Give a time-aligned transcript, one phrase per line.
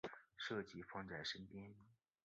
[0.35, 1.71] 设计放在身边